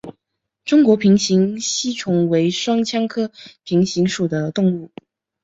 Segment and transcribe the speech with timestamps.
[0.65, 3.31] 中国平形吸虫为双腔科
[3.63, 4.89] 平形属的动物。